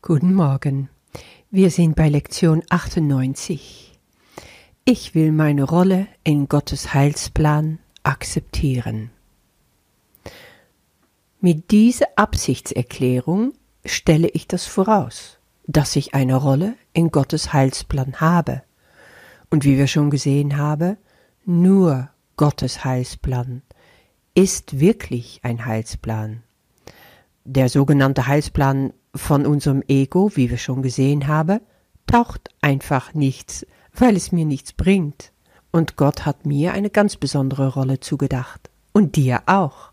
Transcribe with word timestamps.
Guten 0.00 0.34
Morgen. 0.34 0.88
Wir 1.50 1.70
sind 1.70 1.96
bei 1.96 2.08
Lektion 2.08 2.62
98. 2.70 3.98
Ich 4.84 5.14
will 5.14 5.32
meine 5.32 5.64
Rolle 5.64 6.08
in 6.24 6.48
Gottes 6.48 6.92
Heilsplan 6.92 7.78
akzeptieren. 8.02 9.10
Mit 11.40 11.70
dieser 11.70 12.06
Absichtserklärung 12.16 13.52
stelle 13.84 14.28
ich 14.28 14.48
das 14.48 14.66
voraus, 14.66 15.38
dass 15.66 15.96
ich 15.96 16.14
eine 16.14 16.36
Rolle 16.36 16.74
in 16.92 17.10
Gottes 17.10 17.52
Heilsplan 17.52 18.20
habe. 18.20 18.62
Und 19.50 19.64
wie 19.64 19.76
wir 19.76 19.86
schon 19.86 20.10
gesehen 20.10 20.56
haben, 20.56 20.96
nur 21.44 22.08
Gottes 22.36 22.84
Heilsplan 22.84 23.62
ist 24.34 24.80
wirklich 24.80 25.40
ein 25.42 25.66
Heilsplan. 25.66 26.42
Der 27.44 27.68
sogenannte 27.68 28.26
Heilsplan 28.26 28.92
von 29.14 29.46
unserem 29.46 29.82
Ego, 29.88 30.30
wie 30.34 30.50
wir 30.50 30.58
schon 30.58 30.82
gesehen 30.82 31.26
haben, 31.26 31.60
taucht 32.06 32.50
einfach 32.60 33.14
nichts, 33.14 33.66
weil 33.94 34.16
es 34.16 34.32
mir 34.32 34.44
nichts 34.44 34.72
bringt. 34.72 35.32
Und 35.70 35.96
Gott 35.96 36.26
hat 36.26 36.46
mir 36.46 36.72
eine 36.72 36.90
ganz 36.90 37.16
besondere 37.16 37.68
Rolle 37.68 38.00
zugedacht. 38.00 38.70
Und 38.92 39.16
dir 39.16 39.42
auch. 39.46 39.92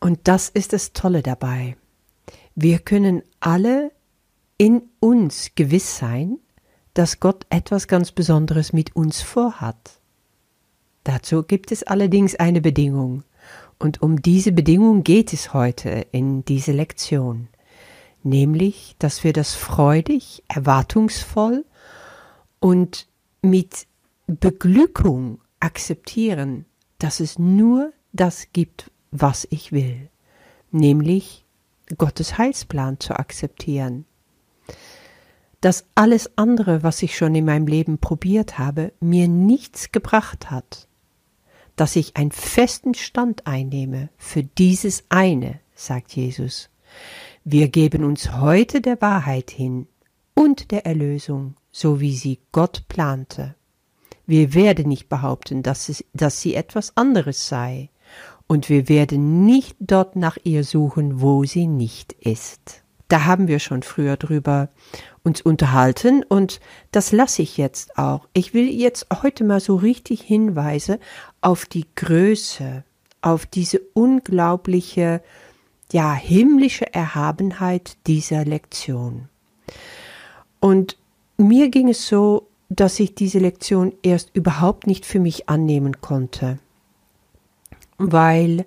Und 0.00 0.20
das 0.24 0.48
ist 0.48 0.72
das 0.72 0.94
Tolle 0.94 1.22
dabei. 1.22 1.76
Wir 2.54 2.78
können 2.78 3.22
alle 3.40 3.92
in 4.56 4.82
uns 5.00 5.50
gewiss 5.54 5.98
sein, 5.98 6.38
dass 6.94 7.20
Gott 7.20 7.46
etwas 7.50 7.88
ganz 7.88 8.10
Besonderes 8.10 8.72
mit 8.72 8.96
uns 8.96 9.20
vorhat. 9.20 10.00
Dazu 11.04 11.42
gibt 11.42 11.72
es 11.72 11.82
allerdings 11.82 12.34
eine 12.36 12.60
Bedingung. 12.60 13.22
Und 13.78 14.02
um 14.02 14.20
diese 14.22 14.52
Bedingung 14.52 15.04
geht 15.04 15.32
es 15.32 15.52
heute 15.52 16.06
in 16.10 16.44
dieser 16.44 16.72
Lektion 16.72 17.48
nämlich, 18.22 18.96
dass 18.98 19.24
wir 19.24 19.32
das 19.32 19.54
freudig, 19.54 20.42
erwartungsvoll 20.48 21.64
und 22.60 23.06
mit 23.42 23.86
Beglückung 24.26 25.40
akzeptieren, 25.60 26.66
dass 26.98 27.20
es 27.20 27.38
nur 27.38 27.92
das 28.12 28.48
gibt, 28.52 28.90
was 29.10 29.46
ich 29.50 29.72
will, 29.72 30.10
nämlich 30.70 31.44
Gottes 31.96 32.36
Heilsplan 32.36 33.00
zu 33.00 33.14
akzeptieren. 33.14 34.04
Dass 35.60 35.86
alles 35.94 36.36
andere, 36.36 36.82
was 36.82 37.02
ich 37.02 37.16
schon 37.16 37.34
in 37.34 37.44
meinem 37.44 37.66
Leben 37.66 37.98
probiert 37.98 38.58
habe, 38.58 38.92
mir 39.00 39.26
nichts 39.26 39.90
gebracht 39.90 40.50
hat. 40.50 40.86
Dass 41.74 41.96
ich 41.96 42.16
einen 42.16 42.32
festen 42.32 42.94
Stand 42.94 43.46
einnehme 43.46 44.10
für 44.18 44.42
dieses 44.42 45.04
eine, 45.08 45.60
sagt 45.74 46.14
Jesus. 46.14 46.70
Wir 47.50 47.68
geben 47.68 48.04
uns 48.04 48.30
heute 48.32 48.82
der 48.82 49.00
Wahrheit 49.00 49.50
hin 49.50 49.86
und 50.34 50.70
der 50.70 50.84
Erlösung, 50.84 51.54
so 51.72 51.98
wie 51.98 52.14
sie 52.14 52.40
Gott 52.52 52.84
plante. 52.88 53.54
Wir 54.26 54.52
werden 54.52 54.86
nicht 54.86 55.08
behaupten, 55.08 55.62
dass, 55.62 55.88
es, 55.88 56.04
dass 56.12 56.42
sie 56.42 56.54
etwas 56.54 56.94
anderes 56.98 57.48
sei, 57.48 57.88
und 58.48 58.68
wir 58.68 58.90
werden 58.90 59.46
nicht 59.46 59.78
dort 59.80 60.14
nach 60.14 60.36
ihr 60.44 60.62
suchen, 60.62 61.22
wo 61.22 61.44
sie 61.44 61.66
nicht 61.66 62.12
ist. 62.12 62.82
Da 63.08 63.24
haben 63.24 63.48
wir 63.48 63.60
schon 63.60 63.82
früher 63.82 64.18
drüber 64.18 64.68
uns 65.22 65.40
unterhalten 65.40 66.24
und 66.24 66.60
das 66.90 67.12
lasse 67.12 67.40
ich 67.40 67.56
jetzt 67.56 67.96
auch. 67.96 68.28
Ich 68.34 68.52
will 68.52 68.68
jetzt 68.68 69.06
heute 69.22 69.44
mal 69.44 69.60
so 69.60 69.76
richtig 69.76 70.20
hinweisen 70.20 70.98
auf 71.40 71.64
die 71.64 71.86
Größe, 71.94 72.84
auf 73.22 73.46
diese 73.46 73.80
unglaubliche 73.94 75.22
ja, 75.92 76.14
himmlische 76.14 76.92
Erhabenheit 76.92 77.96
dieser 78.06 78.44
Lektion. 78.44 79.28
Und 80.60 80.96
mir 81.36 81.70
ging 81.70 81.88
es 81.88 82.06
so, 82.08 82.46
dass 82.68 83.00
ich 83.00 83.14
diese 83.14 83.38
Lektion 83.38 83.92
erst 84.02 84.30
überhaupt 84.34 84.86
nicht 84.86 85.06
für 85.06 85.20
mich 85.20 85.48
annehmen 85.48 86.00
konnte, 86.00 86.58
weil 87.96 88.66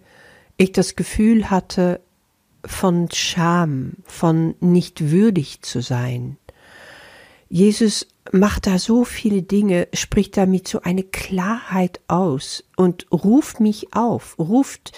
ich 0.57 0.72
das 0.72 0.96
Gefühl 0.96 1.50
hatte, 1.50 2.00
von 2.66 3.09
Scham, 3.12 3.94
von 4.06 4.56
nicht 4.59 5.12
würdig 5.12 5.62
zu 5.62 5.81
sein. 5.81 6.38
Jesus 7.50 8.07
macht 8.31 8.67
da 8.67 8.79
so 8.79 9.03
viele 9.03 9.41
Dinge, 9.41 9.88
spricht 9.94 10.38
damit 10.38 10.67
so 10.67 10.81
eine 10.81 11.03
Klarheit 11.03 12.00
aus 12.07 12.63
und 12.78 13.07
ruft 13.12 13.59
mich 13.59 13.94
auf, 13.94 14.38
ruft 14.40 14.94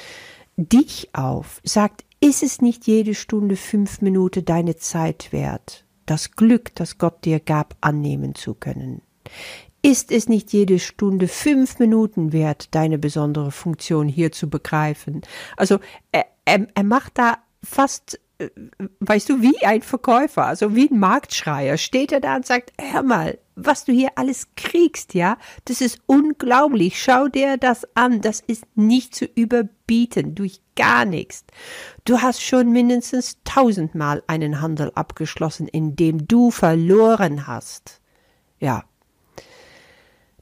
dich 0.57 1.09
auf, 1.13 1.61
sagt, 1.63 2.03
ist 2.19 2.43
es 2.43 2.61
nicht 2.61 2.87
jede 2.87 3.15
Stunde 3.15 3.55
fünf 3.55 4.01
Minuten 4.01 4.45
deine 4.45 4.75
Zeit 4.75 5.33
wert, 5.33 5.85
das 6.05 6.31
Glück, 6.31 6.73
das 6.75 6.97
Gott 6.97 7.25
dir 7.25 7.39
gab, 7.39 7.75
annehmen 7.81 8.35
zu 8.35 8.53
können? 8.53 9.01
Ist 9.81 10.11
es 10.11 10.29
nicht 10.29 10.53
jede 10.53 10.79
Stunde 10.79 11.27
fünf 11.27 11.79
Minuten 11.79 12.31
wert, 12.31 12.73
deine 12.73 12.97
besondere 12.97 13.51
Funktion 13.51 14.07
hier 14.07 14.31
zu 14.31 14.49
begreifen? 14.49 15.21
Also 15.57 15.79
er, 16.11 16.25
er, 16.45 16.67
er 16.73 16.83
macht 16.83 17.17
da 17.17 17.39
fast 17.61 18.19
äh, 18.37 18.49
weißt 18.99 19.29
du, 19.29 19.41
wie 19.41 19.65
ein 19.65 19.81
Verkäufer, 19.81 20.45
also 20.45 20.75
wie 20.75 20.89
ein 20.89 20.99
Marktschreier, 20.99 21.77
steht 21.77 22.11
er 22.11 22.21
da 22.21 22.35
und 22.37 22.45
sagt, 22.45 22.71
hör 22.79 23.03
mal, 23.03 23.37
was 23.55 23.85
du 23.85 23.91
hier 23.91 24.09
alles 24.15 24.47
kriegst, 24.55 25.13
ja, 25.13 25.37
das 25.65 25.81
ist 25.81 25.99
unglaublich, 26.05 27.01
schau 27.01 27.27
dir 27.27 27.57
das 27.57 27.87
an, 27.95 28.21
das 28.21 28.41
ist 28.41 28.65
nicht 28.75 29.15
zu 29.15 29.25
überbieten, 29.25 30.35
durch 30.35 30.61
gar 30.75 31.05
nichts. 31.05 31.43
Du 32.05 32.21
hast 32.21 32.41
schon 32.41 32.71
mindestens 32.71 33.37
tausendmal 33.43 34.23
einen 34.27 34.61
Handel 34.61 34.91
abgeschlossen, 34.95 35.67
in 35.67 35.95
dem 35.95 36.27
du 36.27 36.51
verloren 36.51 37.47
hast. 37.47 38.01
Ja. 38.59 38.83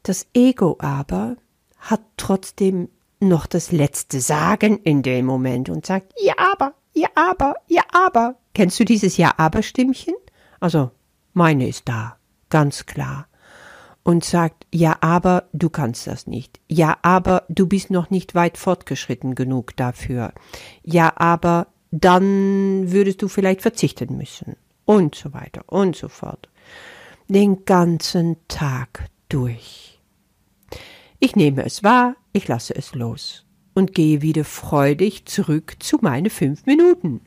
Das 0.04 0.28
Ego 0.34 0.78
aber 0.80 1.38
hat 1.78 2.02
trotzdem 2.18 2.90
noch 3.20 3.46
das 3.46 3.72
letzte 3.72 4.20
Sagen 4.20 4.78
in 4.84 5.04
dem 5.04 5.26
Moment 5.26 5.70
und 5.70 5.86
sagt, 5.86 6.14
ja, 6.20 6.34
aber, 6.38 6.74
ja, 6.94 7.10
aber, 7.16 7.56
ja, 7.68 7.84
aber. 7.92 8.36
Kennst 8.54 8.80
du 8.80 8.86
dieses 8.86 9.18
Ja, 9.18 9.34
aber 9.38 9.62
Stimmchen? 9.64 10.16
Also, 10.60 10.92
meine 11.34 11.68
ist 11.68 11.88
da, 11.88 12.18
ganz 12.52 12.86
klar. 12.86 13.28
Und 14.04 14.24
sagt, 14.24 14.66
ja, 14.74 14.98
aber 15.02 15.48
du 15.54 15.70
kannst 15.70 16.08
das 16.08 16.28
nicht. 16.28 16.60
Ja, 16.68 16.98
aber 17.02 17.44
du 17.50 17.68
bist 17.68 17.92
noch 17.92 18.10
nicht 18.10 18.34
weit 18.34 18.58
fortgeschritten 18.58 19.36
genug 19.36 19.76
dafür. 19.76 20.34
Ja, 20.84 21.14
aber 21.16 21.68
dann 21.92 22.92
würdest 22.92 23.22
du 23.22 23.28
vielleicht 23.28 23.62
verzichten 23.62 24.18
müssen. 24.18 24.56
Und 24.86 25.16
so 25.16 25.34
weiter 25.34 25.64
und 25.68 25.96
so 25.96 26.08
fort. 26.08 26.50
Den 27.28 27.66
ganzen 27.66 28.38
Tag 28.48 29.06
durch. 29.30 30.00
Ich 31.20 31.36
nehme 31.36 31.64
es 31.64 31.84
wahr, 31.84 32.16
ich 32.34 32.48
lasse 32.48 32.76
es 32.76 32.96
los 32.96 33.46
und 33.74 33.94
gehe 33.94 34.22
wieder 34.22 34.44
freudig 34.44 35.26
zurück 35.26 35.76
zu 35.80 36.00
meine 36.02 36.30
fünf 36.30 36.66
Minuten, 36.66 37.22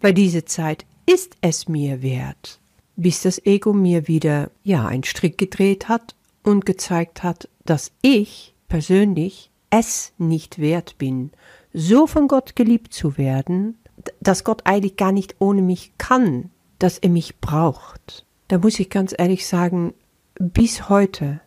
weil 0.00 0.14
diese 0.14 0.44
Zeit 0.44 0.86
ist 1.06 1.36
es 1.40 1.68
mir 1.68 2.02
wert, 2.02 2.60
bis 2.96 3.22
das 3.22 3.44
Ego 3.44 3.72
mir 3.72 4.08
wieder, 4.08 4.50
ja, 4.62 4.86
einen 4.86 5.04
Strick 5.04 5.38
gedreht 5.38 5.88
hat 5.88 6.14
und 6.42 6.66
gezeigt 6.66 7.22
hat, 7.22 7.48
dass 7.64 7.92
ich 8.02 8.54
persönlich 8.68 9.50
es 9.70 10.12
nicht 10.18 10.58
wert 10.58 10.96
bin, 10.98 11.32
so 11.72 12.06
von 12.06 12.28
Gott 12.28 12.54
geliebt 12.54 12.92
zu 12.92 13.18
werden, 13.18 13.76
dass 14.20 14.44
Gott 14.44 14.62
eigentlich 14.64 14.96
gar 14.96 15.12
nicht 15.12 15.36
ohne 15.38 15.62
mich 15.62 15.92
kann, 15.98 16.50
dass 16.78 16.98
er 16.98 17.08
mich 17.08 17.40
braucht. 17.40 18.26
Da 18.48 18.58
muss 18.58 18.78
ich 18.78 18.90
ganz 18.90 19.14
ehrlich 19.16 19.46
sagen, 19.46 19.94
bis 20.38 20.88
heute 20.88 21.40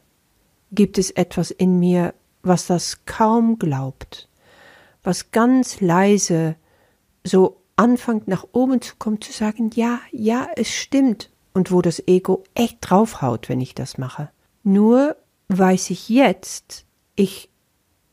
gibt 0.72 0.98
es 0.98 1.12
etwas 1.12 1.52
in 1.52 1.80
mir, 1.80 2.14
was 2.44 2.68
das 2.68 3.06
kaum 3.06 3.60
glaubt, 3.60 4.28
was 5.04 5.32
ganz 5.32 5.80
leise 5.80 6.56
so 7.24 7.62
anfängt 7.76 8.28
nach 8.28 8.46
oben 8.52 8.82
zu 8.82 8.96
kommen, 8.98 9.22
zu 9.22 9.32
sagen, 9.32 9.70
ja, 9.76 10.00
ja, 10.12 10.48
es 10.56 10.70
stimmt, 10.70 11.30
und 11.58 11.72
wo 11.72 11.82
das 11.82 12.02
Ego 12.08 12.44
echt 12.56 12.78
draufhaut, 12.82 13.50
wenn 13.50 13.60
ich 13.60 13.76
das 13.76 13.98
mache. 13.98 14.30
Nur 14.64 15.16
weiß 15.50 15.90
ich 15.90 16.08
jetzt, 16.08 16.86
ich 17.16 17.50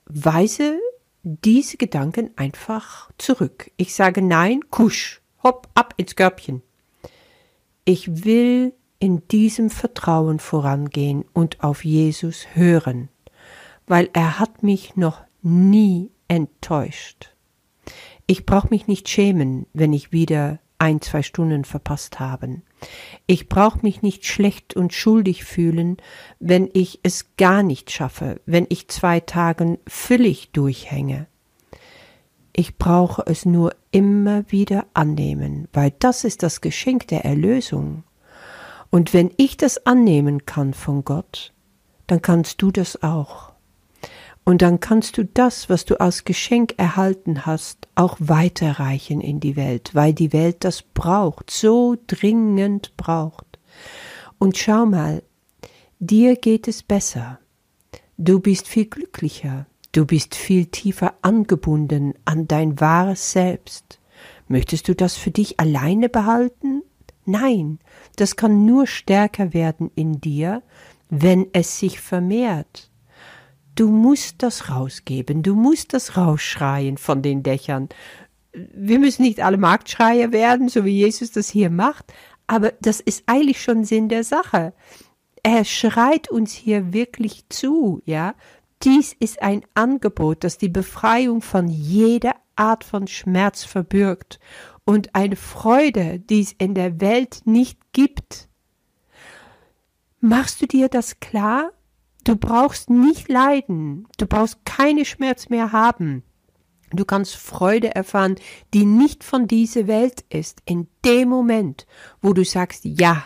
weise 0.07 0.79
diese 1.23 1.77
Gedanken 1.77 2.31
einfach 2.37 3.11
zurück. 3.19 3.71
Ich 3.77 3.95
sage 3.95 4.23
nein, 4.23 4.61
kusch, 4.71 5.23
hopp, 5.43 5.69
ab 5.75 5.95
ins 5.97 6.17
Körbchen. 6.17 6.63
Ich 7.85 8.25
will 8.25 8.75
in 8.99 9.27
diesem 9.29 9.71
Vertrauen 9.71 10.39
vorangehen 10.39 11.25
und 11.33 11.63
auf 11.63 11.85
Jesus 11.85 12.47
hören 12.55 13.09
weil 13.87 14.09
er 14.13 14.39
hat 14.39 14.63
mich 14.63 14.97
noch 14.97 15.23
nie 15.43 16.11
enttäuscht. 16.29 17.35
Ich 18.27 18.47
brauche 18.47 18.69
mich 18.69 18.87
nicht 18.87 19.09
schämen, 19.09 19.67
wenn 19.73 19.93
ich 19.93 20.13
wieder 20.13 20.59
ein, 20.79 21.01
zwei 21.01 21.23
Stunden 21.23 21.65
verpasst 21.65 22.21
habe. 22.21 22.63
Ich 23.27 23.49
brauche 23.49 23.81
mich 23.83 24.03
nicht 24.03 24.27
schlecht 24.27 24.75
und 24.75 24.93
schuldig 24.93 25.45
fühlen, 25.45 25.97
wenn 26.39 26.69
ich 26.73 27.01
es 27.03 27.37
gar 27.37 27.63
nicht 27.63 27.91
schaffe, 27.91 28.41
wenn 28.47 28.67
ich 28.69 28.89
zwei 28.89 29.21
Tagen 29.21 29.79
völlig 29.87 30.51
durchhänge. 30.53 31.27
Ich 32.53 32.77
brauche 32.77 33.23
es 33.27 33.47
nur 33.47 33.75
immer 33.91 34.51
wieder 34.51 34.87
annehmen, 34.95 35.69
weil 35.73 35.93
das 35.99 36.25
ist 36.25 36.43
das 36.43 36.61
Geschenk 36.61 37.09
der 37.09 37.25
Erlösung. 37.25 38.05
Und 38.91 39.13
wenn 39.13 39.33
ich 39.37 39.57
das 39.57 39.87
annehmen 39.87 40.47
kann 40.47 40.73
von 40.73 41.05
Gott, 41.05 41.53
dann 42.07 42.23
kannst 42.23 42.63
du 42.63 42.71
das 42.71 43.03
auch. 43.03 43.54
Und 44.45 44.61
dann 44.61 44.79
kannst 44.79 45.17
du 45.17 45.25
das, 45.25 45.71
was 45.71 45.87
du 45.87 45.99
als 46.01 46.25
Geschenk 46.25 46.75
erhalten 46.77 47.47
hast, 47.47 47.89
auch 47.95 48.17
weiterreichen 48.21 49.23
in 49.23 49.41
die 49.41 49.57
Welt, 49.57 49.95
weil 49.95 50.13
die 50.13 50.35
Welt 50.35 50.65
das 50.65 50.83
braucht, 50.83 51.51
so 51.51 51.97
dringend 52.07 52.95
braucht. 52.99 53.59
Und 54.39 54.59
schau 54.59 54.85
mal, 54.85 55.23
dir 55.99 56.37
geht 56.37 56.69
es 56.69 56.83
besser. 56.83 57.39
Du 58.19 58.39
bist 58.39 58.69
viel 58.69 58.85
glücklicher, 58.85 59.67
du 59.93 60.05
bist 60.05 60.35
viel 60.35 60.67
tiefer 60.67 61.15
angebunden 61.23 62.13
an 62.27 62.47
dein 62.47 62.79
wahres 62.79 63.33
Selbst. 63.33 63.99
Möchtest 64.47 64.89
du 64.89 64.95
das 64.95 65.17
für 65.17 65.31
dich 65.31 65.59
alleine 65.59 66.11
behalten? 66.11 66.83
Nein, 67.25 67.79
das 68.17 68.37
kann 68.37 68.67
nur 68.67 68.87
stärker 68.87 69.55
werden 69.55 69.91
in 69.95 70.21
dir, 70.21 70.63
wenn 71.09 71.47
es 71.55 71.79
sich 71.79 71.99
vermehrt. 71.99 72.91
Du 73.75 73.89
musst 73.91 74.43
das 74.43 74.71
rausgeben, 74.71 75.43
du 75.43 75.55
musst 75.55 75.95
das 75.95 76.17
rausschreien 76.17 76.97
von 76.97 77.23
den 77.23 77.43
Dächern. 77.43 77.89
Wir 78.53 79.01
müssen 79.01 79.23
nicht 79.23 79.41
alle 79.41 79.57
Marktschreier 79.57 80.31
werden, 80.31 80.69
so 80.69 80.85
wie 80.85 80.99
Jesus 80.99 81.33
das 81.33 81.49
hier 81.49 81.71
macht, 81.71 82.13
aber 82.47 82.73
das 82.81 83.01
ist 83.01 83.25
eigentlich 83.27 83.63
schon 83.63 83.85
Sinn 83.85 84.09
der 84.09 84.23
Sache. 84.23 84.75
Er 85.43 85.65
schreit 85.65 86.31
uns 86.31 86.53
hier 86.53 86.93
wirklich 86.93 87.49
zu, 87.49 88.01
ja. 88.05 88.35
Dies 88.83 89.15
ist 89.19 89.43
ein 89.43 89.63
Angebot, 89.75 90.45
das 90.45 90.59
die 90.59 90.69
Befreiung 90.69 91.43
von 91.43 91.69
jeder 91.69 92.35
Art 92.55 92.85
von 92.85 93.07
Schmerz 93.07 93.65
verbirgt 93.65 94.39
und 94.85 95.15
eine 95.15 95.37
Freude, 95.37 96.21
die 96.21 96.41
es 96.41 96.53
in 96.53 96.75
der 96.75 97.01
Welt 97.01 97.43
nicht 97.45 97.79
gibt. 97.93 98.49
Machst 100.21 100.63
du 100.63 100.67
dir 100.67 100.89
das 100.89 101.19
klar? 101.21 101.73
Du 102.25 102.37
brauchst 102.37 102.89
nicht 102.89 103.29
leiden, 103.29 104.09
du 104.17 104.27
brauchst 104.27 104.65
keine 104.65 105.05
Schmerz 105.05 105.51
mehr 105.51 105.73
haben. 105.73 106.23
Du 106.91 107.05
kannst 107.05 107.37
Freude 107.37 107.95
erfahren, 107.95 108.37
die 108.73 108.87
nicht 108.87 109.25
von 109.25 109.47
dieser 109.47 109.87
Welt 109.87 110.25
ist, 110.31 110.63
in 110.65 110.89
dem 111.05 111.29
Moment, 111.29 111.87
wo 112.23 112.33
du 112.33 112.45
sagst, 112.45 112.85
ja, 112.85 113.25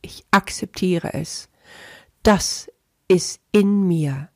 ich 0.00 0.24
akzeptiere 0.30 1.12
es. 1.12 1.50
Das 2.22 2.70
ist 3.08 3.40
in 3.52 3.86
mir 3.86 4.30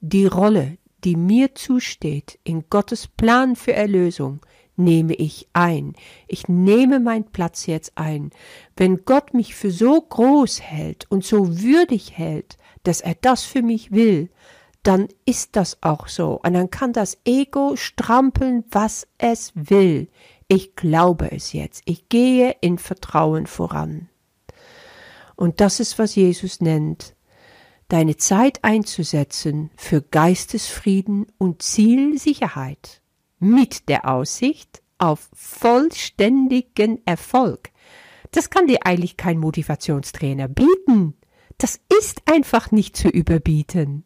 die 0.00 0.26
Rolle, 0.26 0.78
die 1.02 1.16
mir 1.16 1.54
zusteht 1.54 2.38
in 2.44 2.64
Gottes 2.70 3.08
Plan 3.08 3.56
für 3.56 3.72
Erlösung, 3.72 4.40
nehme 4.76 5.14
ich 5.14 5.48
ein. 5.52 5.94
Ich 6.28 6.48
nehme 6.48 7.00
meinen 7.00 7.32
Platz 7.32 7.66
jetzt 7.66 7.92
ein. 7.96 8.30
Wenn 8.76 9.04
Gott 9.04 9.34
mich 9.34 9.54
für 9.54 9.70
so 9.70 10.00
groß 10.00 10.60
hält 10.60 11.10
und 11.10 11.24
so 11.24 11.60
würdig 11.62 12.12
hält, 12.16 12.58
dass 12.86 13.00
er 13.00 13.14
das 13.14 13.44
für 13.44 13.62
mich 13.62 13.92
will, 13.92 14.30
dann 14.82 15.08
ist 15.24 15.56
das 15.56 15.82
auch 15.82 16.06
so. 16.06 16.40
Und 16.44 16.54
dann 16.54 16.70
kann 16.70 16.92
das 16.92 17.18
Ego 17.24 17.74
strampeln, 17.74 18.64
was 18.70 19.08
es 19.18 19.52
will. 19.54 20.08
Ich 20.48 20.76
glaube 20.76 21.32
es 21.32 21.52
jetzt. 21.52 21.82
Ich 21.86 22.08
gehe 22.08 22.54
in 22.60 22.78
Vertrauen 22.78 23.46
voran. 23.46 24.08
Und 25.34 25.60
das 25.60 25.80
ist, 25.80 25.98
was 25.98 26.14
Jesus 26.14 26.60
nennt, 26.60 27.16
deine 27.88 28.16
Zeit 28.16 28.62
einzusetzen 28.62 29.70
für 29.76 30.02
Geistesfrieden 30.02 31.26
und 31.36 31.62
Zielsicherheit 31.62 33.02
mit 33.38 33.88
der 33.88 34.08
Aussicht 34.08 34.82
auf 34.98 35.28
vollständigen 35.34 37.04
Erfolg. 37.06 37.70
Das 38.30 38.50
kann 38.50 38.66
dir 38.66 38.84
eigentlich 38.84 39.16
kein 39.16 39.38
Motivationstrainer 39.38 40.48
bieten. 40.48 41.14
Das 41.58 41.80
ist 42.00 42.22
einfach 42.26 42.70
nicht 42.70 42.96
zu 42.96 43.08
überbieten. 43.08 44.04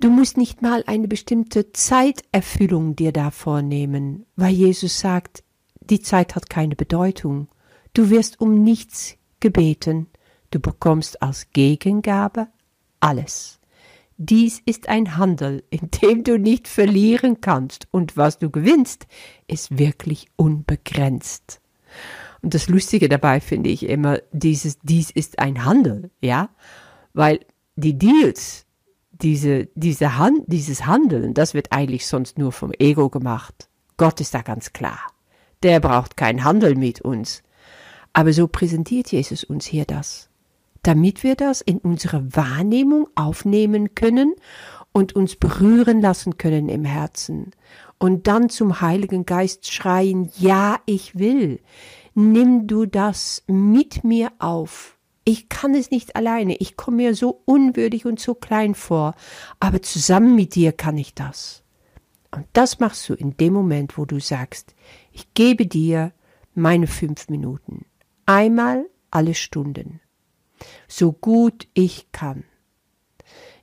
Du 0.00 0.08
musst 0.08 0.38
nicht 0.38 0.62
mal 0.62 0.82
eine 0.86 1.08
bestimmte 1.08 1.72
Zeiterfüllung 1.72 2.96
dir 2.96 3.12
da 3.12 3.30
vornehmen, 3.30 4.24
weil 4.34 4.54
Jesus 4.54 4.98
sagt, 4.98 5.44
die 5.80 6.00
Zeit 6.00 6.34
hat 6.34 6.48
keine 6.48 6.74
Bedeutung. 6.74 7.48
Du 7.92 8.08
wirst 8.08 8.40
um 8.40 8.62
nichts 8.62 9.16
gebeten. 9.40 10.06
Du 10.50 10.58
bekommst 10.58 11.22
als 11.22 11.50
Gegengabe 11.52 12.48
alles. 13.00 13.60
Dies 14.16 14.60
ist 14.64 14.88
ein 14.88 15.16
Handel, 15.16 15.64
in 15.70 15.90
dem 16.02 16.24
du 16.24 16.38
nicht 16.38 16.68
verlieren 16.68 17.40
kannst, 17.40 17.88
und 17.90 18.16
was 18.16 18.38
du 18.38 18.50
gewinnst, 18.50 19.06
ist 19.46 19.78
wirklich 19.78 20.28
unbegrenzt. 20.36 21.60
Und 22.42 22.54
das 22.54 22.68
Lustige 22.68 23.08
dabei 23.08 23.40
finde 23.40 23.70
ich 23.70 23.86
immer, 23.86 24.18
dieses, 24.32 24.78
dies 24.80 25.10
ist 25.10 25.38
ein 25.38 25.64
Handel, 25.64 26.10
ja, 26.20 26.50
weil 27.12 27.40
die 27.76 27.98
Deals, 27.98 28.66
diese, 29.12 29.68
diese 29.74 30.16
Hand, 30.16 30.44
dieses 30.46 30.86
Handeln, 30.86 31.34
das 31.34 31.54
wird 31.54 31.72
eigentlich 31.72 32.06
sonst 32.06 32.38
nur 32.38 32.52
vom 32.52 32.72
Ego 32.78 33.10
gemacht. 33.10 33.68
Gott 33.96 34.20
ist 34.20 34.34
da 34.34 34.42
ganz 34.42 34.72
klar. 34.72 35.00
Der 35.62 35.80
braucht 35.80 36.16
keinen 36.16 36.44
Handel 36.44 36.74
mit 36.74 37.02
uns. 37.02 37.42
Aber 38.12 38.32
so 38.32 38.48
präsentiert 38.48 39.12
Jesus 39.12 39.44
uns 39.44 39.66
hier 39.66 39.84
das, 39.84 40.30
damit 40.82 41.22
wir 41.22 41.36
das 41.36 41.60
in 41.60 41.78
unsere 41.78 42.34
Wahrnehmung 42.34 43.08
aufnehmen 43.14 43.94
können 43.94 44.34
und 44.92 45.14
uns 45.14 45.36
berühren 45.36 46.00
lassen 46.00 46.38
können 46.38 46.68
im 46.68 46.84
Herzen 46.84 47.52
und 47.98 48.26
dann 48.26 48.48
zum 48.48 48.80
Heiligen 48.80 49.26
Geist 49.26 49.70
schreien, 49.70 50.30
ja, 50.38 50.78
ich 50.86 51.18
will 51.18 51.60
nimm 52.20 52.66
du 52.66 52.86
das 52.86 53.42
mit 53.46 54.04
mir 54.04 54.32
auf. 54.38 54.98
Ich 55.24 55.48
kann 55.48 55.74
es 55.74 55.90
nicht 55.90 56.16
alleine, 56.16 56.56
ich 56.56 56.76
komme 56.76 56.98
mir 56.98 57.14
so 57.14 57.42
unwürdig 57.44 58.06
und 58.06 58.18
so 58.18 58.34
klein 58.34 58.74
vor, 58.74 59.14
aber 59.58 59.82
zusammen 59.82 60.34
mit 60.34 60.54
dir 60.54 60.72
kann 60.72 60.96
ich 60.96 61.14
das. 61.14 61.62
Und 62.30 62.46
das 62.52 62.78
machst 62.78 63.08
du 63.08 63.14
in 63.14 63.36
dem 63.36 63.52
Moment, 63.52 63.98
wo 63.98 64.04
du 64.04 64.20
sagst, 64.20 64.74
ich 65.12 65.34
gebe 65.34 65.66
dir 65.66 66.12
meine 66.54 66.86
fünf 66.86 67.28
Minuten, 67.28 67.84
einmal 68.26 68.88
alle 69.10 69.34
Stunden, 69.34 70.00
so 70.88 71.12
gut 71.12 71.68
ich 71.74 72.12
kann. 72.12 72.44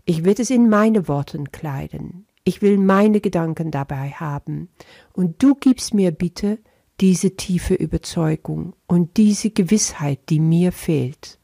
Ich 0.06 0.24
will 0.24 0.36
es 0.38 0.50
in 0.50 0.70
meine 0.70 1.08
Worten 1.08 1.52
kleiden, 1.52 2.28
ich 2.44 2.62
will 2.62 2.78
meine 2.78 3.20
Gedanken 3.20 3.72
dabei 3.72 4.12
haben, 4.12 4.70
und 5.14 5.42
du 5.42 5.56
gibst 5.56 5.94
mir 5.94 6.12
bitte 6.12 6.60
diese 7.00 7.36
tiefe 7.36 7.76
Überzeugung 7.76 8.74
und 8.88 9.18
diese 9.18 9.52
Gewissheit, 9.52 10.20
die 10.30 10.40
mir 10.40 10.72
fehlt. 10.72 11.38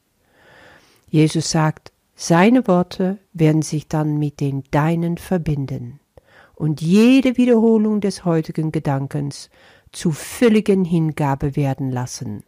Jesus 1.09 1.51
sagt, 1.51 1.91
seine 2.15 2.67
Worte 2.67 3.19
werden 3.33 3.61
sich 3.61 3.87
dann 3.87 4.17
mit 4.17 4.39
den 4.39 4.63
deinen 4.71 5.17
verbinden 5.17 5.99
und 6.55 6.81
jede 6.81 7.37
Wiederholung 7.37 8.01
des 8.01 8.25
heutigen 8.25 8.71
Gedankens 8.71 9.49
zu 9.91 10.11
völligen 10.11 10.85
Hingabe 10.85 11.55
werden 11.55 11.91
lassen, 11.91 12.43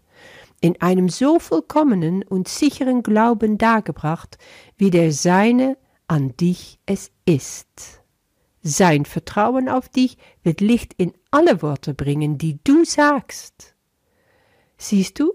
in 0.62 0.82
einem 0.82 1.10
so 1.10 1.40
vollkommenen 1.40 2.24
und 2.24 2.48
sicheren 2.48 3.04
Glauben 3.04 3.58
dargebracht, 3.58 4.38
wie 4.78 4.90
der 4.90 5.12
seine 5.12 5.78
an 6.08 6.36
dich 6.38 6.80
es 6.86 7.12
ist. 7.26 8.02
Sein 8.68 9.06
Vertrauen 9.06 9.70
auf 9.70 9.90
dich 9.90 10.18
wird 10.42 10.60
Licht 10.60 10.96
in 10.98 11.14
alle 11.30 11.62
Worte 11.62 11.94
bringen, 11.94 12.40
die 12.40 12.58
du 12.64 12.84
sagst. 12.84 13.76
Siehst 14.76 15.20
du, 15.20 15.34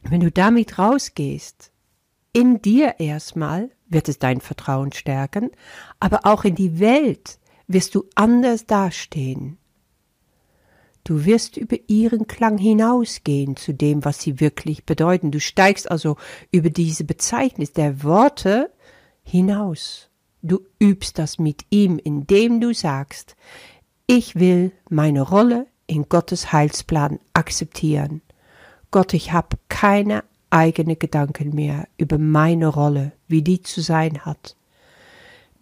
wenn 0.00 0.20
du 0.20 0.30
damit 0.30 0.78
rausgehst, 0.78 1.72
in 2.32 2.62
dir 2.62 2.94
erstmal 3.00 3.68
wird 3.86 4.08
es 4.08 4.18
dein 4.18 4.40
Vertrauen 4.40 4.92
stärken, 4.92 5.50
aber 6.00 6.20
auch 6.24 6.44
in 6.44 6.54
die 6.54 6.80
Welt 6.80 7.38
wirst 7.66 7.94
du 7.94 8.06
anders 8.14 8.64
dastehen. 8.64 9.58
Du 11.04 11.26
wirst 11.26 11.58
über 11.58 11.76
ihren 11.86 12.28
Klang 12.28 12.56
hinausgehen 12.56 13.56
zu 13.56 13.74
dem, 13.74 14.06
was 14.06 14.22
sie 14.22 14.40
wirklich 14.40 14.86
bedeuten. 14.86 15.32
Du 15.32 15.38
steigst 15.38 15.90
also 15.90 16.16
über 16.50 16.70
diese 16.70 17.04
Bezeichnung 17.04 17.68
der 17.76 18.02
Worte 18.02 18.72
hinaus. 19.22 20.08
Du 20.42 20.60
übst 20.80 21.18
das 21.18 21.38
mit 21.38 21.64
ihm, 21.70 21.98
indem 21.98 22.60
du 22.60 22.74
sagst, 22.74 23.36
ich 24.06 24.34
will 24.34 24.72
meine 24.90 25.22
Rolle 25.22 25.66
in 25.86 26.08
Gottes 26.08 26.52
Heilsplan 26.52 27.20
akzeptieren. 27.32 28.22
Gott, 28.90 29.14
ich 29.14 29.32
habe 29.32 29.56
keine 29.68 30.24
eigene 30.50 30.96
Gedanken 30.96 31.54
mehr 31.54 31.88
über 31.96 32.18
meine 32.18 32.66
Rolle, 32.66 33.12
wie 33.28 33.42
die 33.42 33.62
zu 33.62 33.80
sein 33.80 34.24
hat. 34.24 34.56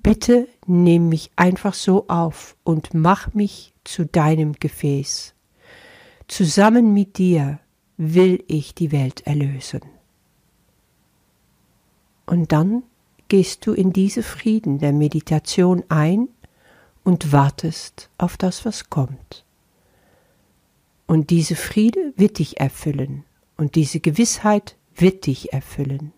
Bitte 0.03 0.49
nimm 0.67 1.11
mich 1.11 1.31
einfach 1.37 1.75
so 1.75 2.09
auf 2.09 2.57
und 2.65 2.95
mach 2.95 3.35
mich 3.35 3.75
zu 3.85 4.07
deinem 4.07 4.55
Gefäß. 4.55 5.35
Zusammen 6.27 6.95
mit 6.95 7.19
dir 7.19 7.61
will 7.99 8.43
ich 8.49 8.75
die 8.75 8.93
Welt 8.93 9.27
erlösen. 9.27 9.83
Und 12.25 12.51
dann 12.53 12.83
gehst 13.31 13.65
du 13.67 13.73
in 13.73 13.95
diese 13.95 14.23
Frieden 14.23 14.81
der 14.81 14.93
Meditation 14.93 15.85
ein 15.89 16.29
und 17.05 17.33
wartest 17.33 18.11
auf 18.19 18.37
das, 18.37 18.67
was 18.67 18.91
kommt. 18.91 19.47
Und 21.07 21.31
diese 21.31 21.55
Friede 21.55 22.13
wird 22.17 22.39
dich 22.39 22.61
erfüllen 22.61 23.25
und 23.57 23.77
diese 23.77 24.01
Gewissheit 24.01 24.77
wird 24.95 25.27
dich 25.27 25.53
erfüllen. 25.53 26.13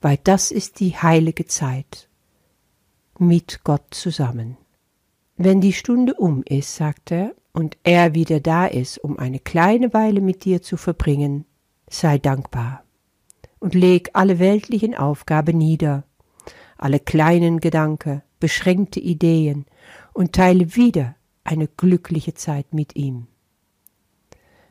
Weil 0.00 0.18
das 0.22 0.50
ist 0.50 0.80
die 0.80 0.96
heilige 0.96 1.46
Zeit 1.46 2.08
mit 3.18 3.60
Gott 3.64 3.86
zusammen. 3.90 4.56
Wenn 5.36 5.60
die 5.60 5.72
Stunde 5.72 6.14
um 6.14 6.42
ist, 6.42 6.74
sagt 6.74 7.12
er, 7.12 7.34
und 7.52 7.76
er 7.84 8.14
wieder 8.14 8.40
da 8.40 8.66
ist, 8.66 8.98
um 8.98 9.18
eine 9.18 9.38
kleine 9.38 9.94
Weile 9.94 10.20
mit 10.20 10.44
dir 10.44 10.60
zu 10.60 10.76
verbringen, 10.76 11.44
sei 11.88 12.18
dankbar 12.18 12.84
und 13.60 13.74
leg 13.74 14.10
alle 14.12 14.38
weltlichen 14.38 14.94
Aufgaben 14.94 15.58
nieder, 15.58 16.04
alle 16.76 17.00
kleinen 17.00 17.60
Gedanken, 17.60 18.22
beschränkte 18.40 19.00
Ideen 19.00 19.66
und 20.12 20.32
teile 20.32 20.76
wieder 20.76 21.16
eine 21.44 21.68
glückliche 21.68 22.34
Zeit 22.34 22.72
mit 22.72 22.96
ihm. 22.96 23.26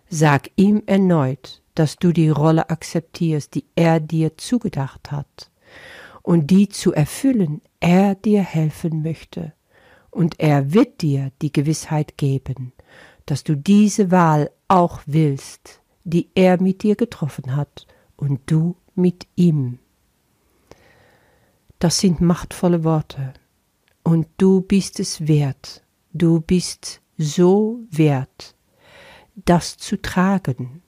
Sag 0.10 0.52
ihm 0.56 0.84
erneut, 0.86 1.62
dass 1.76 1.98
du 1.98 2.12
die 2.12 2.30
Rolle 2.30 2.70
akzeptierst, 2.70 3.54
die 3.56 3.66
er 3.76 4.00
dir 4.00 4.38
zugedacht 4.38 5.12
hat 5.12 5.52
und 6.22 6.50
die 6.50 6.70
zu 6.70 6.94
erfüllen 6.94 7.62
er 7.80 8.16
dir 8.16 8.42
helfen 8.42 9.02
möchte. 9.02 9.54
Und 10.10 10.40
er 10.40 10.74
wird 10.74 11.02
dir 11.02 11.32
die 11.42 11.52
Gewissheit 11.52 12.18
geben, 12.18 12.74
dass 13.26 13.44
du 13.44 13.56
diese 13.56 14.10
Wahl 14.10 14.50
auch 14.68 15.02
willst, 15.06 15.82
die 16.06 16.30
er 16.34 16.62
mit 16.62 16.84
dir 16.84 16.96
getroffen 16.96 17.56
hat 17.56 17.86
und 18.18 18.42
du 18.48 18.76
mit 18.96 19.28
ihm. 19.36 19.80
Das 21.80 22.00
sind 22.00 22.20
machtvolle 22.20 22.84
Worte. 22.84 23.34
Und 24.04 24.28
du 24.38 24.62
bist 24.62 25.00
es 25.00 25.28
wert, 25.28 25.84
du 26.14 26.42
bist 26.42 27.02
so 27.18 27.80
wert, 27.92 28.56
das 29.36 29.78
zu 29.78 30.02
tragen. 30.02 30.82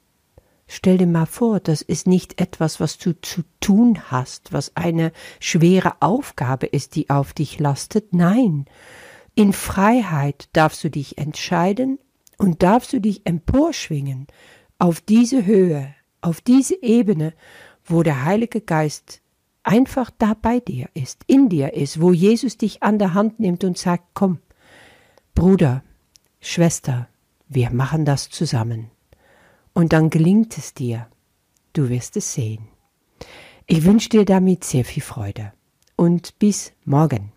Stell 0.67 1.00
dir 1.00 1.07
mal 1.07 1.25
vor, 1.25 1.59
das 1.59 1.81
ist 1.81 2.07
nicht 2.07 2.39
etwas, 2.39 2.79
was 2.79 2.98
du 2.98 3.19
zu 3.19 3.41
tun 3.59 4.12
hast, 4.12 4.53
was 4.53 4.75
eine 4.75 5.12
schwere 5.39 6.01
Aufgabe 6.01 6.67
ist, 6.67 6.95
die 6.95 7.09
auf 7.09 7.33
dich 7.33 7.59
lastet. 7.59 8.13
Nein, 8.13 8.65
in 9.36 9.51
Freiheit 9.51 10.48
darfst 10.53 10.83
du 10.83 10.89
dich 10.89 11.17
entscheiden 11.17 12.00
und 12.38 12.63
darfst 12.63 12.93
du 12.93 13.01
dich 13.01 13.25
emporschwingen 13.25 14.27
auf 14.77 15.01
diese 15.01 15.45
Höhe, 15.45 15.93
auf 16.21 16.41
diese 16.41 16.81
Ebene, 16.81 17.33
wo 17.85 18.03
der 18.03 18.25
Heilige 18.25 18.61
Geist 18.61 19.21
einfach 19.63 20.11
da 20.17 20.35
bei 20.39 20.59
dir 20.59 20.89
ist, 20.93 21.23
in 21.27 21.49
dir 21.49 21.73
ist, 21.73 22.01
wo 22.01 22.11
Jesus 22.11 22.57
dich 22.57 22.81
an 22.83 22.99
der 22.99 23.13
Hand 23.13 23.39
nimmt 23.39 23.63
und 23.63 23.77
sagt, 23.77 24.03
komm, 24.13 24.39
Bruder, 25.35 25.83
Schwester, 26.41 27.07
wir 27.47 27.69
machen 27.71 28.05
das 28.05 28.29
zusammen. 28.29 28.89
Und 29.73 29.93
dann 29.93 30.09
gelingt 30.09 30.57
es 30.57 30.73
dir. 30.73 31.07
Du 31.73 31.89
wirst 31.89 32.17
es 32.17 32.33
sehen. 32.33 32.67
Ich 33.67 33.83
wünsche 33.83 34.09
dir 34.09 34.25
damit 34.25 34.63
sehr 34.63 34.83
viel 34.83 35.03
Freude. 35.03 35.53
Und 35.95 36.39
bis 36.39 36.73
morgen. 36.85 37.31